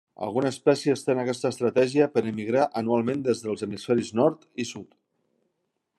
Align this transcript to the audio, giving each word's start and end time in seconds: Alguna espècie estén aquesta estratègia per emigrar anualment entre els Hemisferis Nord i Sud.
Alguna 0.27 0.51
espècie 0.53 0.95
estén 0.99 1.21
aquesta 1.23 1.51
estratègia 1.55 2.07
per 2.15 2.25
emigrar 2.31 2.65
anualment 2.83 3.23
entre 3.35 3.53
els 3.55 3.67
Hemisferis 3.69 4.13
Nord 4.23 4.49
i 4.65 4.71
Sud. 4.73 4.91